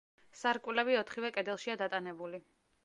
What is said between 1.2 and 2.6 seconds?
კედელშია დატანებული.